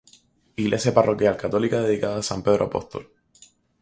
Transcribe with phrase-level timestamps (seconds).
[0.55, 3.03] Iglesia parroquial católica dedicada a San Pedro Apóstol.